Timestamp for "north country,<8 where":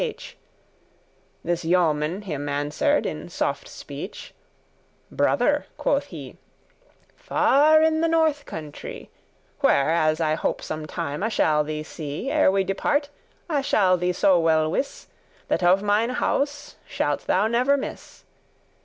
8.07-9.91